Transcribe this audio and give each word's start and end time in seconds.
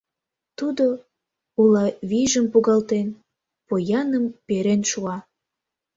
Тудо, 0.57 0.85
уло 1.61 1.85
вийжым 2.09 2.45
погалтен, 2.53 3.07
пояным 3.67 4.25
перен 4.47 4.81
шуа. 4.89 5.17